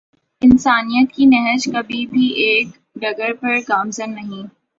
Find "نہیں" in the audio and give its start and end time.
4.15-4.47